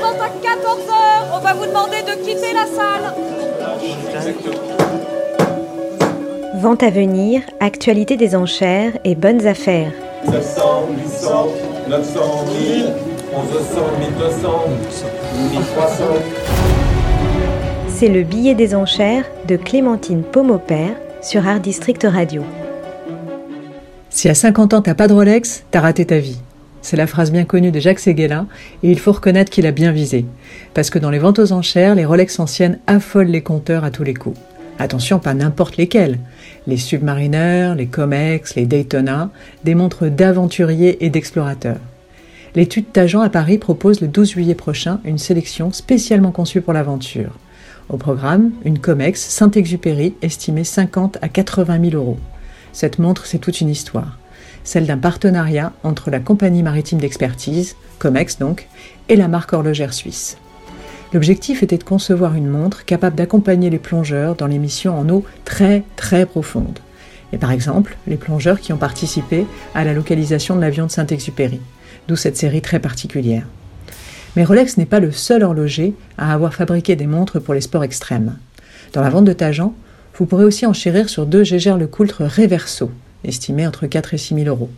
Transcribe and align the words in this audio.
vente 0.00 0.20
à 0.20 0.28
14h. 0.28 0.92
On 1.34 1.38
va 1.40 1.54
vous 1.54 1.66
demander 1.66 2.02
de 2.02 2.14
quitter 2.24 2.52
la 2.52 2.66
salle. 2.66 3.14
Vente 6.60 6.82
à 6.82 6.90
venir, 6.90 7.42
actualité 7.60 8.16
des 8.16 8.34
enchères 8.34 8.92
et 9.04 9.14
bonnes 9.14 9.46
affaires. 9.46 9.92
900, 10.26 10.88
800, 11.04 11.46
900, 11.88 12.20
1000, 12.60 12.92
1100, 13.32 13.80
1200, 14.18 14.64
1300. 15.52 16.04
C'est 17.88 18.08
le 18.08 18.22
billet 18.22 18.54
des 18.54 18.74
enchères 18.74 19.24
de 19.46 19.56
Clémentine 19.56 20.22
Pomopère 20.22 20.94
sur 21.22 21.46
Art 21.46 21.60
District 21.60 22.04
Radio. 22.08 22.42
Si 24.10 24.28
à 24.28 24.34
50 24.34 24.74
ans 24.74 24.82
t'as 24.82 24.94
pas 24.94 25.06
de 25.06 25.14
Rolex, 25.14 25.64
t'as 25.70 25.80
raté 25.80 26.04
ta 26.06 26.18
vie. 26.18 26.38
C'est 26.82 26.96
la 26.96 27.06
phrase 27.06 27.32
bien 27.32 27.44
connue 27.44 27.70
de 27.70 27.80
Jacques 27.80 27.98
Seguela, 27.98 28.46
et 28.82 28.90
il 28.90 28.98
faut 28.98 29.12
reconnaître 29.12 29.50
qu'il 29.50 29.66
a 29.66 29.72
bien 29.72 29.92
visé. 29.92 30.24
Parce 30.74 30.90
que 30.90 30.98
dans 30.98 31.10
les 31.10 31.18
ventes 31.18 31.38
aux 31.38 31.52
enchères, 31.52 31.94
les 31.94 32.04
Rolex 32.04 32.38
anciennes 32.38 32.78
affolent 32.86 33.26
les 33.26 33.42
compteurs 33.42 33.84
à 33.84 33.90
tous 33.90 34.04
les 34.04 34.14
coups. 34.14 34.38
Attention, 34.78 35.18
pas 35.18 35.34
n'importe 35.34 35.76
lesquels. 35.76 36.18
Les 36.66 36.76
Submariner, 36.76 37.74
les 37.76 37.86
Comex, 37.86 38.54
les 38.54 38.66
Daytona, 38.66 39.30
des 39.64 39.74
montres 39.74 40.08
d'aventuriers 40.08 41.04
et 41.04 41.10
d'explorateurs. 41.10 41.80
L'étude 42.54 42.92
Tajan 42.92 43.20
à 43.20 43.28
Paris 43.28 43.58
propose 43.58 44.00
le 44.00 44.08
12 44.08 44.30
juillet 44.30 44.54
prochain 44.54 45.00
une 45.04 45.18
sélection 45.18 45.72
spécialement 45.72 46.30
conçue 46.30 46.60
pour 46.60 46.72
l'aventure. 46.72 47.38
Au 47.88 47.96
programme, 47.96 48.52
une 48.64 48.78
Comex 48.78 49.20
Saint-Exupéry 49.20 50.14
estimée 50.22 50.64
50 50.64 51.18
à 51.22 51.28
80 51.28 51.90
000 51.90 52.02
euros. 52.02 52.18
Cette 52.72 52.98
montre, 52.98 53.26
c'est 53.26 53.38
toute 53.38 53.60
une 53.60 53.70
histoire. 53.70 54.18
Celle 54.64 54.86
d'un 54.86 54.98
partenariat 54.98 55.72
entre 55.82 56.10
la 56.10 56.20
compagnie 56.20 56.62
maritime 56.62 56.98
d'expertise, 56.98 57.76
Comex 57.98 58.38
donc, 58.38 58.68
et 59.08 59.16
la 59.16 59.28
marque 59.28 59.52
horlogère 59.52 59.94
suisse. 59.94 60.36
L'objectif 61.12 61.62
était 61.62 61.78
de 61.78 61.84
concevoir 61.84 62.34
une 62.34 62.48
montre 62.48 62.84
capable 62.84 63.16
d'accompagner 63.16 63.70
les 63.70 63.78
plongeurs 63.78 64.34
dans 64.34 64.46
les 64.46 64.58
missions 64.58 64.98
en 64.98 65.08
eau 65.08 65.24
très 65.46 65.84
très 65.96 66.26
profondes. 66.26 66.80
Et 67.32 67.38
par 67.38 67.50
exemple, 67.50 67.96
les 68.06 68.16
plongeurs 68.16 68.60
qui 68.60 68.72
ont 68.72 68.78
participé 68.78 69.46
à 69.74 69.84
la 69.84 69.94
localisation 69.94 70.54
de 70.54 70.60
l'avion 70.60 70.86
de 70.86 70.90
Saint-Exupéry, 70.90 71.60
d'où 72.08 72.16
cette 72.16 72.36
série 72.36 72.62
très 72.62 72.78
particulière. 72.78 73.46
Mais 74.36 74.44
Rolex 74.44 74.76
n'est 74.76 74.86
pas 74.86 75.00
le 75.00 75.10
seul 75.10 75.42
horloger 75.42 75.94
à 76.18 76.32
avoir 76.34 76.54
fabriqué 76.54 76.94
des 76.94 77.06
montres 77.06 77.40
pour 77.40 77.54
les 77.54 77.60
sports 77.62 77.84
extrêmes. 77.84 78.36
Dans 78.92 79.00
la 79.00 79.10
vente 79.10 79.24
de 79.24 79.32
Tajan, 79.32 79.74
vous 80.14 80.26
pourrez 80.26 80.44
aussi 80.44 80.66
enchérir 80.66 81.08
sur 81.08 81.26
deux 81.26 81.44
Gégère 81.44 81.78
Lecoultre 81.78 82.22
Reverso, 82.22 82.90
estimées 83.28 83.66
entre 83.66 83.86
4 83.86 84.14
et 84.14 84.18
6 84.18 84.34
000 84.34 84.48
euros. 84.48 84.70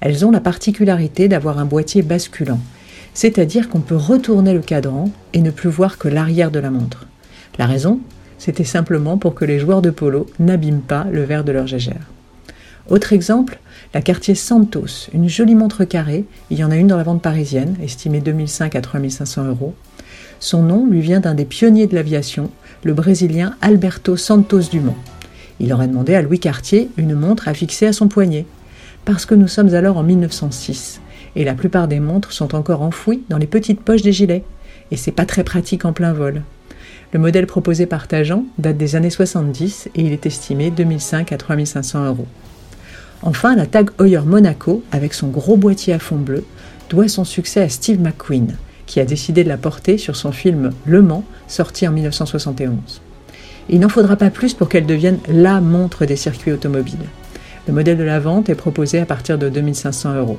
Elles 0.00 0.24
ont 0.24 0.30
la 0.30 0.40
particularité 0.40 1.28
d'avoir 1.28 1.58
un 1.58 1.66
boîtier 1.66 2.02
basculant, 2.02 2.60
c'est-à-dire 3.12 3.68
qu'on 3.68 3.80
peut 3.80 3.96
retourner 3.96 4.54
le 4.54 4.60
cadran 4.60 5.10
et 5.32 5.42
ne 5.42 5.50
plus 5.50 5.68
voir 5.68 5.98
que 5.98 6.08
l'arrière 6.08 6.50
de 6.50 6.58
la 6.58 6.70
montre. 6.70 7.06
La 7.58 7.66
raison? 7.66 8.00
C'était 8.38 8.64
simplement 8.64 9.18
pour 9.18 9.34
que 9.34 9.44
les 9.44 9.58
joueurs 9.58 9.82
de 9.82 9.90
polo 9.90 10.26
n'abîment 10.38 10.80
pas 10.80 11.06
le 11.12 11.24
verre 11.24 11.44
de 11.44 11.52
leur 11.52 11.66
gégère. 11.66 12.06
Autre 12.88 13.12
exemple, 13.12 13.58
la 13.92 14.00
Cartier 14.00 14.34
Santos, 14.34 15.10
une 15.12 15.28
jolie 15.28 15.54
montre 15.54 15.84
carrée, 15.84 16.24
il 16.50 16.58
y 16.58 16.64
en 16.64 16.70
a 16.70 16.76
une 16.76 16.86
dans 16.86 16.96
la 16.96 17.02
vente 17.02 17.20
parisienne, 17.20 17.76
estimée 17.82 18.20
2005 18.20 18.74
à 18.74 18.80
3500 18.80 19.44
euros. 19.44 19.74
Son 20.38 20.62
nom 20.62 20.86
lui 20.88 21.00
vient 21.00 21.20
d'un 21.20 21.34
des 21.34 21.44
pionniers 21.44 21.86
de 21.86 21.94
l'aviation, 21.94 22.50
le 22.82 22.94
Brésilien 22.94 23.54
Alberto 23.60 24.16
Santos 24.16 24.70
Dumont. 24.70 24.96
Il 25.60 25.72
aurait 25.72 25.88
demandé 25.88 26.14
à 26.14 26.22
Louis 26.22 26.40
Cartier 26.40 26.90
une 26.96 27.14
montre 27.14 27.46
à 27.46 27.54
fixer 27.54 27.86
à 27.86 27.92
son 27.92 28.08
poignet, 28.08 28.46
parce 29.04 29.26
que 29.26 29.34
nous 29.34 29.48
sommes 29.48 29.74
alors 29.74 29.98
en 29.98 30.02
1906 30.02 31.00
et 31.36 31.44
la 31.44 31.54
plupart 31.54 31.86
des 31.86 32.00
montres 32.00 32.32
sont 32.32 32.54
encore 32.54 32.82
enfouies 32.82 33.22
dans 33.28 33.38
les 33.38 33.46
petites 33.46 33.80
poches 33.80 34.02
des 34.02 34.12
gilets, 34.12 34.44
et 34.90 34.96
c'est 34.96 35.12
pas 35.12 35.26
très 35.26 35.44
pratique 35.44 35.84
en 35.84 35.92
plein 35.92 36.12
vol. 36.12 36.42
Le 37.12 37.18
modèle 37.18 37.46
proposé 37.46 37.86
par 37.86 38.08
Tajan 38.08 38.44
date 38.58 38.76
des 38.76 38.96
années 38.96 39.10
70 39.10 39.90
et 39.94 40.02
il 40.02 40.12
est 40.12 40.26
estimé 40.26 40.70
2005 40.70 41.32
à 41.32 41.36
3500 41.36 42.06
euros. 42.06 42.26
Enfin, 43.22 43.54
la 43.54 43.66
Tag 43.66 43.90
Heuer 43.98 44.22
Monaco, 44.24 44.82
avec 44.92 45.12
son 45.12 45.28
gros 45.28 45.56
boîtier 45.56 45.92
à 45.92 45.98
fond 45.98 46.16
bleu, 46.16 46.44
doit 46.88 47.08
son 47.08 47.24
succès 47.24 47.60
à 47.60 47.68
Steve 47.68 48.00
McQueen, 48.00 48.56
qui 48.86 48.98
a 49.00 49.04
décidé 49.04 49.44
de 49.44 49.48
la 49.48 49.58
porter 49.58 49.98
sur 49.98 50.16
son 50.16 50.32
film 50.32 50.70
Le 50.86 51.02
Mans, 51.02 51.24
sorti 51.46 51.86
en 51.86 51.92
1971. 51.92 53.02
Il 53.72 53.78
n'en 53.78 53.88
faudra 53.88 54.16
pas 54.16 54.30
plus 54.30 54.52
pour 54.52 54.68
qu'elle 54.68 54.84
devienne 54.84 55.20
la 55.28 55.60
montre 55.60 56.04
des 56.04 56.16
circuits 56.16 56.50
automobiles. 56.50 57.06
Le 57.68 57.72
modèle 57.72 57.96
de 57.96 58.02
la 58.02 58.18
vente 58.18 58.48
est 58.48 58.56
proposé 58.56 58.98
à 58.98 59.06
partir 59.06 59.38
de 59.38 59.48
2500 59.48 60.16
euros. 60.16 60.38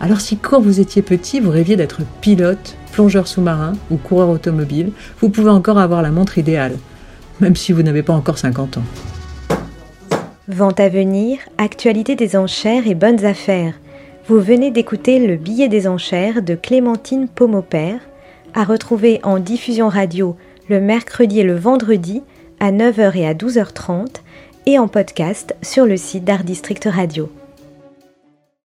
Alors 0.00 0.20
si 0.20 0.36
quand 0.36 0.60
vous 0.60 0.78
étiez 0.78 1.02
petit, 1.02 1.40
vous 1.40 1.50
rêviez 1.50 1.74
d'être 1.74 2.02
pilote, 2.20 2.76
plongeur 2.92 3.26
sous-marin 3.26 3.72
ou 3.90 3.96
coureur 3.96 4.28
automobile, 4.28 4.92
vous 5.20 5.30
pouvez 5.30 5.50
encore 5.50 5.78
avoir 5.78 6.00
la 6.00 6.12
montre 6.12 6.38
idéale, 6.38 6.76
même 7.40 7.56
si 7.56 7.72
vous 7.72 7.82
n'avez 7.82 8.04
pas 8.04 8.12
encore 8.12 8.38
50 8.38 8.78
ans. 8.78 8.84
Vente 10.46 10.78
à 10.78 10.88
venir, 10.88 11.40
actualité 11.58 12.14
des 12.14 12.36
enchères 12.36 12.86
et 12.86 12.94
bonnes 12.94 13.24
affaires. 13.24 13.74
Vous 14.28 14.40
venez 14.40 14.70
d'écouter 14.70 15.26
le 15.26 15.34
billet 15.34 15.68
des 15.68 15.88
enchères 15.88 16.40
de 16.42 16.54
Clémentine 16.54 17.26
Pomopère, 17.26 17.98
à 18.54 18.62
retrouver 18.62 19.18
en 19.24 19.40
diffusion 19.40 19.88
radio 19.88 20.36
le 20.68 20.80
mercredi 20.80 21.40
et 21.40 21.44
le 21.44 21.56
vendredi 21.56 22.22
à 22.60 22.72
9h 22.72 23.16
et 23.16 23.26
à 23.26 23.34
12h30 23.34 24.06
et 24.66 24.78
en 24.78 24.88
podcast 24.88 25.54
sur 25.62 25.86
le 25.86 25.96
site 25.96 26.24
d'Art 26.24 26.44
District 26.44 26.84
Radio. 26.84 27.30